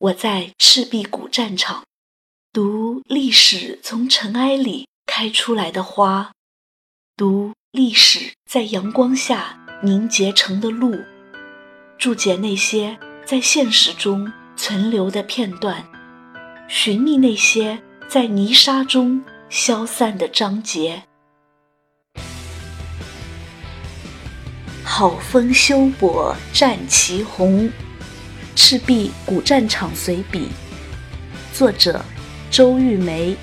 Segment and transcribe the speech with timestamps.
[0.00, 1.84] 我在赤壁古战场，
[2.54, 6.32] 读历史从尘埃里开出来的花，
[7.18, 10.96] 读历史在阳光下凝结成的路，
[11.98, 15.86] 注解那些在现实中存留的片段，
[16.66, 21.02] 寻觅那些在泥沙中消散的章节。
[24.82, 27.70] 好风修柏战旗红。
[28.54, 30.48] 赤壁古战场随笔，
[31.52, 32.04] 作者
[32.50, 33.36] 周玉梅。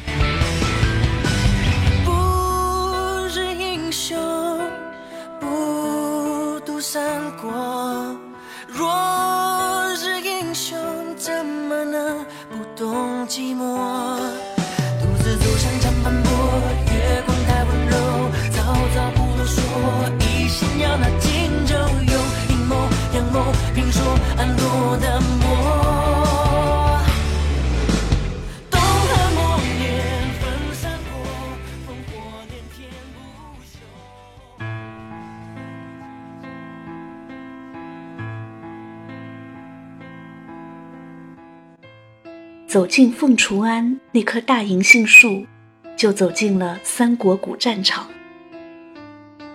[42.68, 45.48] 走进凤雏庵那棵大银杏树，
[45.96, 48.10] 就走进了三国古战场。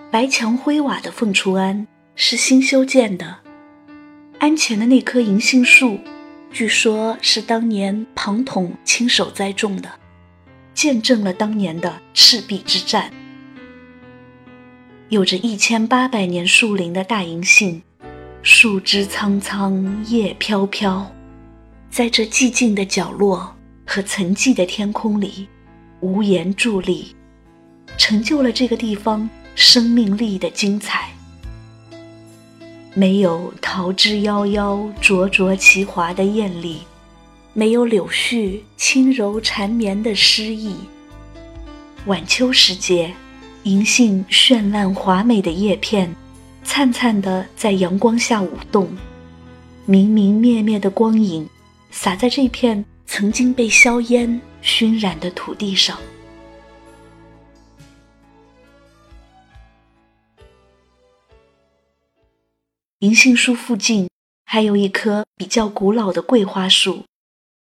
[0.09, 3.37] 白墙灰瓦的凤雏庵是新修建的，
[4.39, 5.99] 庵前的那棵银杏树，
[6.51, 9.91] 据说是当年庞统亲手栽种的，
[10.73, 13.13] 见证了当年的赤壁之战。
[15.09, 17.83] 有着一千八百年树龄的大银杏，
[18.41, 21.15] 树枝苍苍，叶飘飘。
[21.93, 23.55] 在这寂静的角落
[23.85, 25.47] 和沉寂的天空里，
[25.99, 27.15] 无言伫立，
[27.99, 31.11] 成就了这个地方生命力的精彩。
[32.95, 36.79] 没有桃之夭夭、灼灼其华的艳丽，
[37.53, 40.75] 没有柳絮轻柔缠绵的诗意。
[42.07, 43.13] 晚秋时节，
[43.65, 46.11] 银杏绚烂华美的叶片，
[46.63, 48.89] 灿灿的在阳光下舞动，
[49.85, 51.47] 明明灭灭的光影。
[51.95, 55.97] 洒在这片曾经被硝烟熏染的土地上。
[62.99, 64.09] 银杏树附近
[64.43, 67.05] 还有一棵比较古老的桂花树，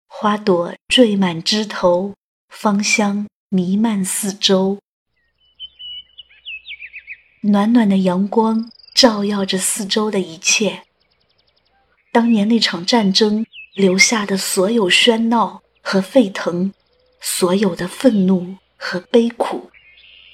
[0.08, 2.14] 花朵缀满枝头，
[2.48, 4.78] 芳香弥漫四周。
[7.42, 10.82] 暖暖的阳光照耀着四周的一切。
[12.12, 13.46] 当年那场战争。
[13.78, 16.74] 留下的所有喧闹和沸腾，
[17.20, 19.70] 所有的愤怒和悲苦，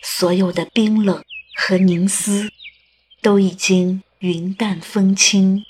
[0.03, 1.23] 所有的冰冷
[1.55, 2.49] 和凝思，
[3.21, 5.63] 都已经云淡风轻。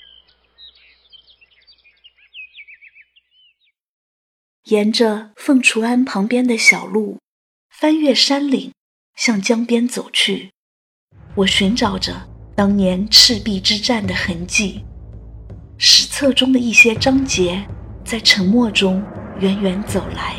[4.67, 7.19] 沿着凤雏庵旁边的小路，
[7.69, 8.71] 翻越山岭，
[9.17, 10.51] 向江边走去。
[11.35, 14.85] 我寻找着当年赤壁之战的痕迹。
[15.77, 17.61] 史册中的一些章节，
[18.05, 19.03] 在沉默中
[19.39, 20.35] 远远走来。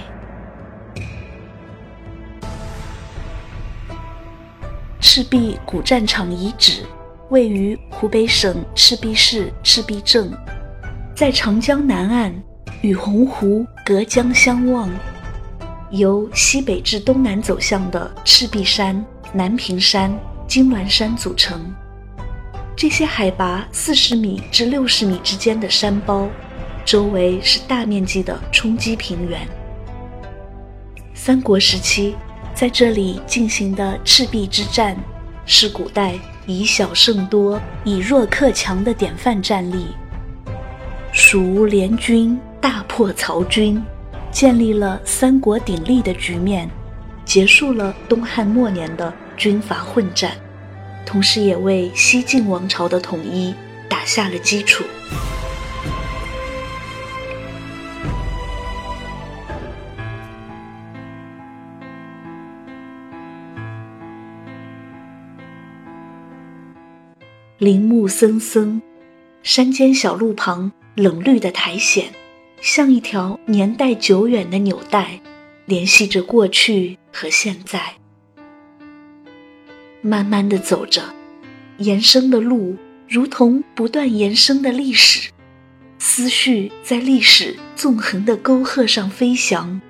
[4.99, 6.83] 赤壁古战场遗址
[7.29, 10.33] 位于湖北省赤壁市赤壁镇，
[11.15, 12.35] 在长江南岸，
[12.81, 14.91] 与洪湖隔江相望，
[15.91, 19.05] 由西北至东南走向的赤壁山、
[19.35, 20.19] 南屏山、
[20.49, 21.61] 金銮山组成。
[22.77, 26.29] 这些海拔四十米至六十米之间的山包，
[26.85, 29.41] 周围是大面积的冲积平原。
[31.15, 32.15] 三国时期
[32.55, 34.95] 在这里进行的赤壁之战，
[35.47, 39.87] 是古代以小胜多、以弱克强的典范战例。
[41.13, 43.83] 蜀吴联军大破曹军，
[44.31, 46.69] 建立了三国鼎立的局面，
[47.25, 50.33] 结束了东汉末年的军阀混战。
[51.07, 53.55] 同时也为西晋王朝的统一
[53.89, 54.85] 打下了基础。
[67.59, 68.83] 林木森森，
[69.43, 72.05] 山间小路旁冷绿的苔藓，
[72.61, 75.19] 像一条年代久远的纽带，
[75.65, 77.95] 联系着过去和现在。
[80.07, 81.03] 慢慢的走着，
[81.79, 82.77] 延伸的路
[83.09, 85.31] 如同不断延伸的历史，
[85.99, 89.81] 思绪在历史纵横的沟壑上飞翔。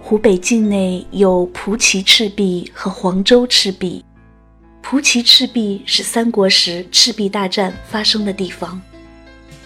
[0.00, 4.02] 湖北境内有蒲圻赤壁和黄州赤壁，
[4.80, 8.80] 蒲圻赤壁是三国时赤壁大战发生的地方。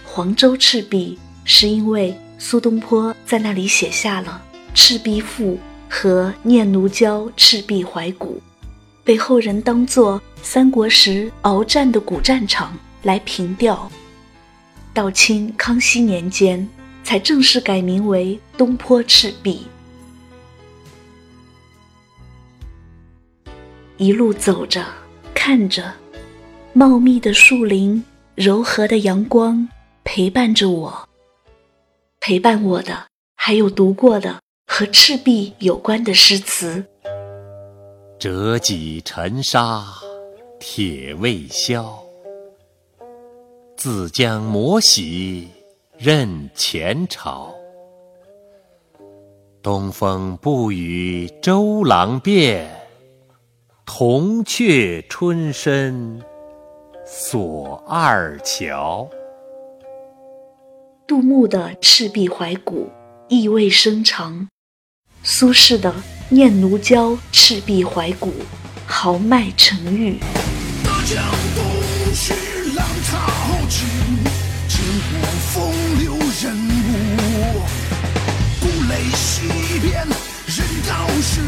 [0.05, 4.43] 黄州赤壁是因为苏东坡在那里写下了
[4.75, 5.55] 《赤壁赋》
[5.89, 8.37] 和《念奴娇·赤壁怀古》，
[9.05, 13.91] 被后人当作三国时鏖战的古战场来凭吊。
[14.93, 16.69] 到清康熙年间，
[17.03, 19.67] 才正式改名为东坡赤壁。
[23.97, 24.85] 一路走着，
[25.35, 25.93] 看着
[26.73, 28.03] 茂密的树林，
[28.35, 29.69] 柔和的阳光。
[30.03, 31.09] 陪伴着我，
[32.21, 33.07] 陪伴我的
[33.37, 34.41] 还有读过的
[34.81, 36.83] 和赤壁有关的诗词。
[38.19, 39.85] 折戟沉沙，
[40.59, 42.03] 铁未销。
[43.77, 45.49] 自将磨洗，
[45.99, 47.55] 认前朝。
[49.61, 52.67] 东风不与周郎便，
[53.85, 56.23] 铜雀春深
[57.05, 59.07] 锁二乔。
[61.07, 62.87] 杜牧的《赤壁怀古》
[63.29, 64.49] 意味深长，
[65.23, 65.91] 苏轼的
[66.31, 68.31] 《念奴娇·赤壁怀古》
[68.87, 70.19] 豪迈沉郁。
[70.83, 71.23] 大江
[71.55, 71.63] 东
[72.15, 72.33] 去，
[72.75, 73.31] 浪淘
[73.69, 73.87] 尽，
[74.67, 77.61] 千古风流人物。
[78.61, 79.43] 故垒西
[79.83, 80.07] 边，
[80.47, 81.43] 人道是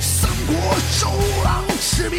[0.00, 0.56] 三国
[0.98, 1.10] 周
[1.44, 2.16] 郎赤壁。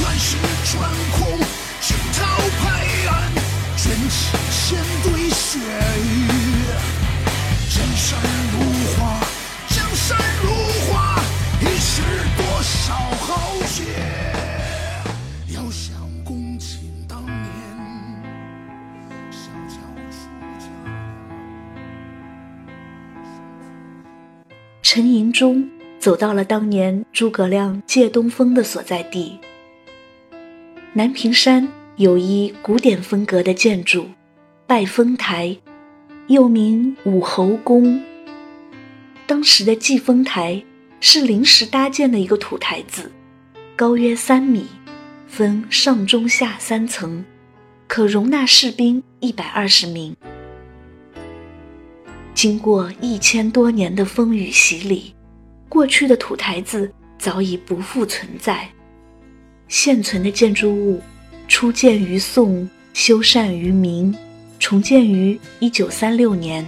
[0.00, 0.88] 乱世穿
[1.18, 1.38] 空，
[1.80, 2.24] 惊涛
[2.62, 3.32] 拍岸，
[3.76, 4.38] 卷起。
[4.70, 5.58] 千堆雪
[25.40, 25.66] 中
[25.98, 29.38] 走到了当年诸葛亮借东风的所在地
[30.92, 31.66] 南屏山，
[31.96, 34.06] 有一古典风格的建筑。
[34.66, 35.56] 拜风台，
[36.26, 38.02] 又名武侯宫。
[39.26, 40.62] 当时的祭峰台
[41.00, 43.10] 是临时搭建的一个土台子，
[43.74, 44.66] 高约三米，
[45.26, 47.24] 分上中下三层，
[47.88, 50.14] 可容纳士兵一百二十名。
[52.34, 55.14] 经过一千多年的风雨洗礼，
[55.70, 58.68] 过去的土台子早已不复存在。
[59.68, 61.00] 现存的建筑物，
[61.48, 64.14] 初建于宋，修缮于明。
[64.58, 66.62] 重建于一九三六年。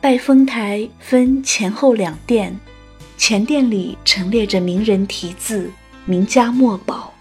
[0.00, 2.56] 拜峰台分前后两殿，
[3.16, 5.68] 前殿里陈列着名人题字、
[6.04, 7.12] 名家墨宝，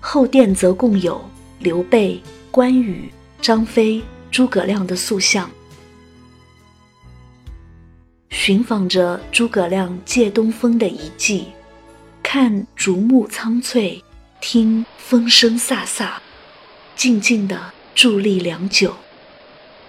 [0.00, 1.18] 后殿则共有
[1.60, 3.10] 刘备、关羽、
[3.40, 5.50] 张飞、诸葛亮的塑像。
[8.30, 11.46] 寻访着诸葛亮借东风的遗迹，
[12.22, 14.02] 看竹木苍翠，
[14.40, 16.14] 听风声飒飒。
[16.96, 18.94] 静静地伫立良久，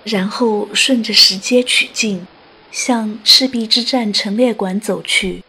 [0.04, 2.26] 然后顺着石阶取径，
[2.72, 5.44] 向赤壁之战陈列馆走去。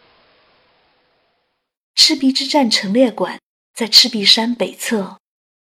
[1.95, 3.39] 赤壁之战陈列馆
[3.73, 5.17] 在赤壁山北侧，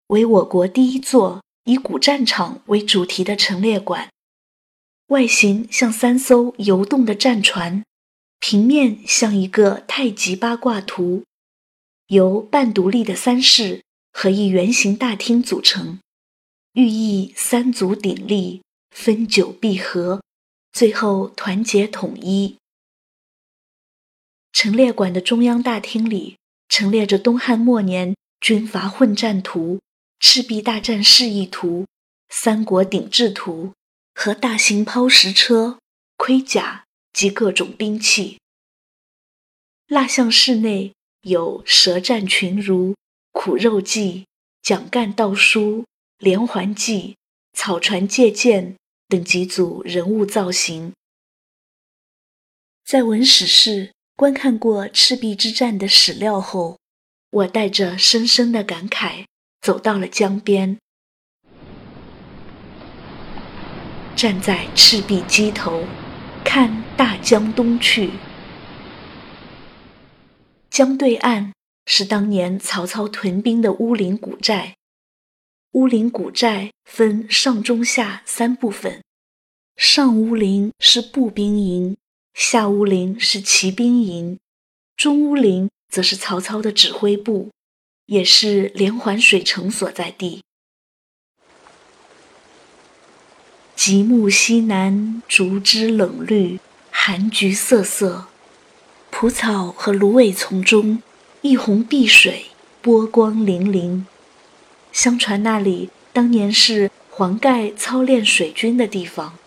[0.08, 4.10] 为我国第一座以古战场为主题的陈列馆。
[5.08, 7.84] 外形像三艘游动的战船，
[8.40, 11.24] 平面像一个太极八卦图，
[12.08, 13.82] 由半独立的三室。
[14.18, 16.00] 和一圆形大厅组成，
[16.72, 20.22] 寓意三足鼎立、分久必合，
[20.72, 22.56] 最后团结统一。
[24.54, 26.38] 陈列馆的中央大厅里
[26.70, 29.82] 陈列着东汉末年军阀混战图、
[30.22, 31.86] 赤壁大战示意图、
[32.30, 33.74] 三国鼎制图
[34.16, 35.78] 和大型抛石车、
[36.18, 38.40] 盔甲及各种兵器。
[39.86, 42.96] 蜡像室内有舌战群儒。
[43.38, 44.26] 苦肉计、
[44.62, 45.84] 蒋干盗书、
[46.20, 47.18] 连环计、
[47.52, 48.78] 草船借箭
[49.10, 50.94] 等几组人物造型。
[52.86, 56.80] 在文史室观看过赤壁之战的史料后，
[57.30, 59.26] 我带着深深的感慨
[59.60, 60.80] 走到了江边，
[64.16, 65.84] 站在赤壁矶头，
[66.44, 68.12] 看大江东去，
[70.70, 71.52] 江对岸。
[71.88, 74.74] 是当年曹操屯兵的乌林古寨。
[75.74, 79.04] 乌林古寨分上中下三部分，
[79.78, 81.96] 上乌林是步兵营，
[82.34, 84.40] 下乌林是骑兵营，
[84.98, 87.52] 中乌林则是曹操的指挥部，
[88.08, 90.42] 也是连环水城所在地。
[93.76, 96.60] 极目西南，竹枝冷绿，
[96.92, 98.26] 寒菊瑟瑟。
[99.12, 101.04] 蒲草和芦苇丛中，
[101.42, 102.46] 一泓碧水，
[102.82, 104.04] 波光粼粼。
[104.94, 109.38] 相传那里当年是黄盖操练水军的地方。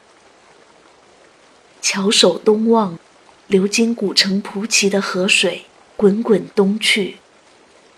[1.81, 2.99] 翘首东望，
[3.47, 5.65] 流经古城蒲圻的河水
[5.97, 7.17] 滚滚东去，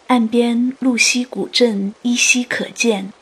[0.07, 3.13] 岸边鹿溪古镇依稀可见，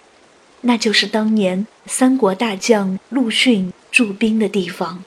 [0.61, 5.03] 那就是当年三国大将陆逊驻兵的地方。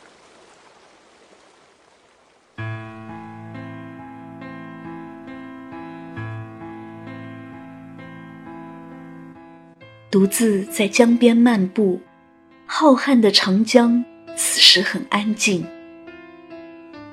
[10.09, 12.01] 独自在江边漫步，
[12.65, 14.03] 浩瀚的长江
[14.35, 15.65] 此时很安静。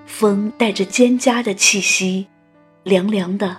[0.06, 2.26] 风带着蒹葭的气息，
[2.82, 3.58] 凉凉的。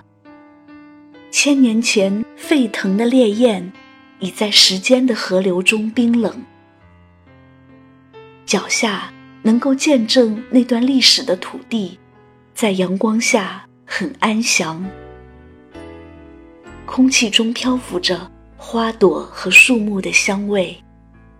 [1.32, 3.72] 千年前沸腾的烈焰，
[4.20, 6.44] 已在时间的河流中冰冷。
[8.46, 9.12] 脚下
[9.42, 11.98] 能够见证那段历史的土地，
[12.54, 14.86] 在阳光下很安详。
[16.86, 18.30] 空气中漂浮着。
[18.62, 20.84] 花朵和树木的香味，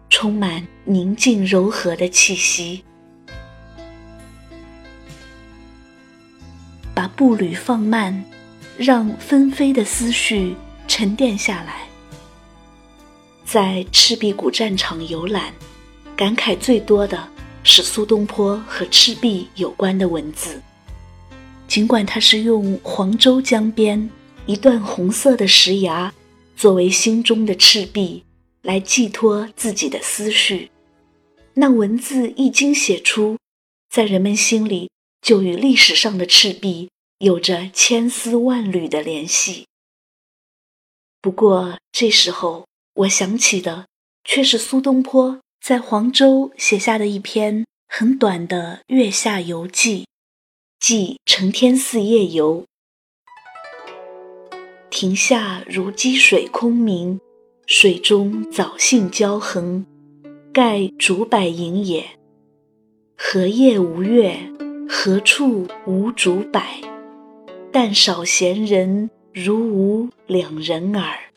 [0.10, 2.82] 充满宁静柔和的气息。
[6.96, 8.24] 把步履放慢，
[8.78, 10.56] 让纷飞的思绪
[10.88, 11.89] 沉淀下来。
[13.52, 15.52] 在赤壁古战场游览，
[16.16, 17.28] 感慨最多的
[17.64, 20.62] 是苏东坡和赤壁有关的文字。
[21.68, 24.08] 尽管他是用黄州江边
[24.46, 26.14] 一段红色的石崖。
[26.56, 28.24] 作为心中的赤壁，
[28.62, 30.70] 来寄托自己的思绪，
[31.56, 33.40] 那文字一经写出，
[33.90, 34.92] 在人们心里
[35.24, 39.66] 就与历史上的赤壁有着千丝万缕的联系。
[41.20, 42.68] 不过这时候，
[43.00, 43.86] 我想起的
[44.26, 50.02] 却是苏东坡在黄州写下的一篇很短的《月下游记》，
[50.82, 52.66] 记承天寺夜游。
[54.90, 57.22] 亭下如积水空明，
[57.68, 59.86] 水中藻荇交横，
[60.52, 62.06] 盖竹柏影也。
[63.16, 64.38] 何夜无月，
[64.90, 66.62] 何处无竹柏？
[67.72, 71.29] 但少闲人，如吾两人耳。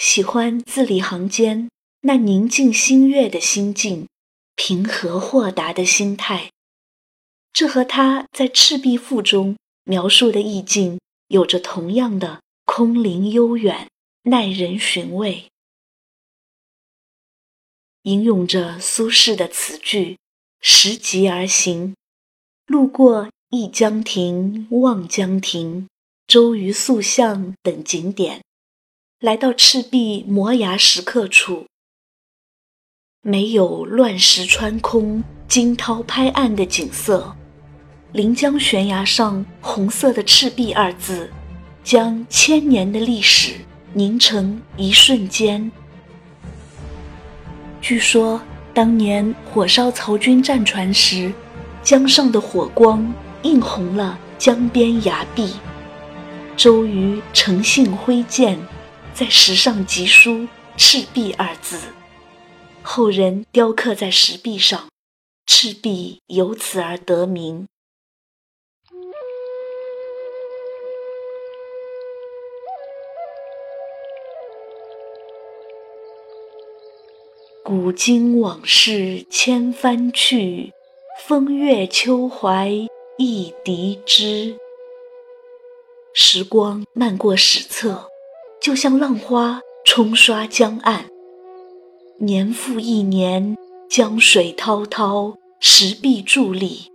[0.00, 1.68] 喜欢字里行间
[2.00, 4.08] 那宁静心悦的心境，
[4.56, 6.50] 平和豁达的心态，
[7.52, 9.56] 这和他在《赤壁赋》中。
[9.84, 13.90] 描述的意境有着同样的空灵悠远、
[14.22, 15.50] 耐人寻味。
[18.02, 20.16] 吟咏着苏轼的词句
[20.62, 21.94] ：“拾级而行，
[22.66, 25.88] 路过忆江亭、望江亭、
[26.26, 28.42] 周瑜塑像等景点，
[29.20, 31.66] 来到赤壁摩崖石刻处，
[33.20, 37.36] 没有乱石穿空、惊涛拍岸的景色。”
[38.12, 41.30] 临江悬崖上红色的“赤壁”二字，
[41.84, 43.56] 将千年的历史
[43.92, 45.70] 凝成一瞬间。
[47.82, 48.40] 据说
[48.72, 51.30] 当年火烧曹军战船时，
[51.82, 53.12] 江上的火光
[53.42, 55.52] 映红了江边崖壁。
[56.56, 58.58] 周瑜乘兴挥剑，
[59.12, 60.48] 在石上急书
[60.78, 61.78] “赤壁”二字，
[62.82, 64.88] 后人雕刻在石壁上，
[65.46, 67.66] 赤壁由此而得名。
[77.62, 80.72] 古今往事千帆去，
[81.26, 82.72] 风月秋怀
[83.18, 84.56] 一笛知。
[86.12, 88.09] 时光漫过史册，
[88.60, 91.06] 就像浪花冲刷江岸。
[92.18, 93.56] 年复一年，
[93.88, 96.90] 江水滔滔，石壁伫立，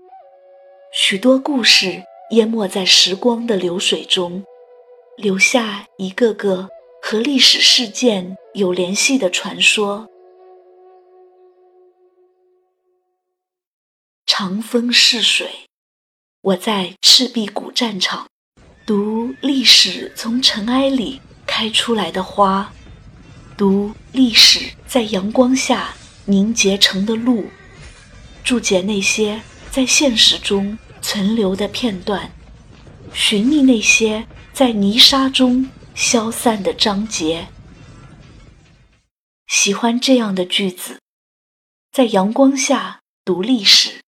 [0.93, 4.43] 许多故事淹没在时光的流水中，
[5.17, 6.69] 留下一个个
[7.01, 10.07] 和历史事件有联系的传说。
[14.27, 15.49] 长风逝水，
[16.41, 18.27] 我在赤壁古战场
[18.85, 22.73] 读历史从尘埃里开出来的花，
[23.55, 25.93] 读历史在阳光下
[26.25, 27.49] 凝结成的路，
[28.43, 32.31] 注解那些在现实中存留的片段，
[33.13, 37.47] 寻觅那些在泥沙中消散的章节。
[39.47, 40.99] 喜欢这样的句子，
[41.91, 44.01] 在阳光下读历史。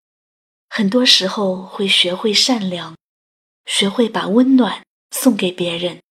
[0.69, 2.95] 很多时候会学会善良，
[3.65, 6.01] 学会把温暖送给别人，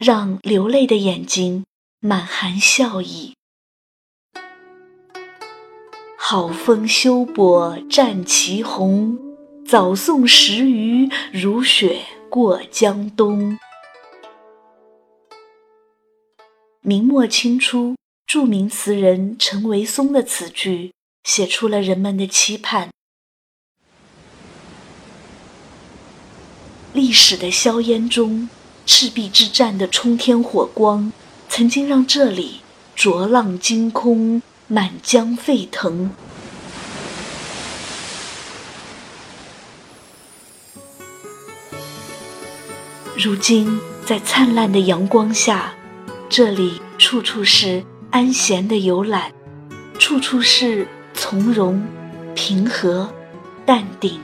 [0.00, 1.66] 让流泪的眼睛
[2.00, 3.34] 满含笑意。
[6.16, 9.18] 好风休泊战旗红，
[9.66, 13.58] 早送时雨如雪过江东。
[16.80, 17.94] 明末清初，
[18.26, 22.88] 著名词人陈维松的词句，写出了人们的期盼。
[26.94, 28.48] 历史的硝烟中，
[28.92, 31.12] 赤壁之战的冲天火光，
[31.48, 32.60] 曾经让这里
[32.96, 36.10] 浊浪惊空，满江沸腾。
[43.16, 45.72] 如今，在灿烂的阳光下，
[46.28, 49.30] 这里处处是安闲的游览，
[50.00, 51.80] 处处是从容、
[52.34, 53.08] 平和、
[53.64, 54.20] 淡定。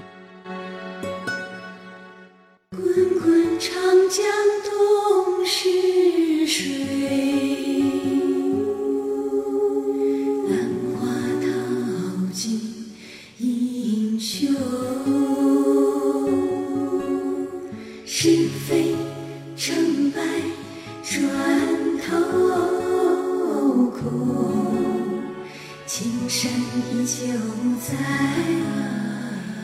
[25.99, 27.25] 青山依旧
[27.81, 27.97] 在，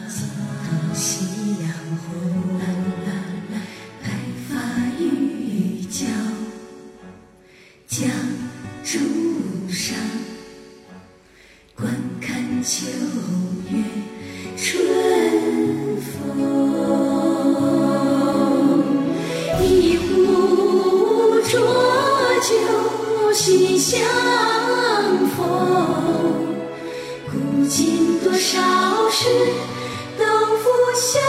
[0.08, 0.16] 尽
[0.64, 1.26] 头夕
[1.60, 2.00] 阳红。
[4.02, 4.04] 白
[4.48, 4.56] 发
[4.98, 5.02] 渔
[5.86, 6.00] 樵江
[8.82, 8.96] 渚
[9.70, 9.94] 上，
[11.74, 11.84] 观
[12.18, 12.86] 看秋
[13.68, 13.76] 月
[14.56, 14.70] 春
[16.00, 16.10] 风。
[19.60, 20.00] 一壶
[21.42, 21.60] 浊
[22.40, 22.48] 酒
[23.34, 24.00] 喜相
[25.36, 25.42] 逢，
[27.30, 28.60] 古今多少
[29.10, 29.28] 事，
[30.18, 30.24] 都
[30.56, 31.20] 付笑。